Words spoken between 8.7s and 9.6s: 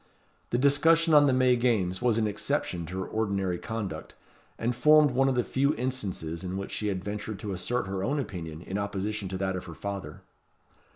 opposition to that